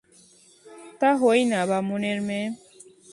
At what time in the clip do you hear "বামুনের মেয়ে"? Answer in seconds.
1.65-2.47